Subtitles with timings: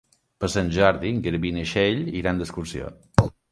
[0.43, 2.93] Per Sant Jordi en Garbí i na Txell iran d'excursió.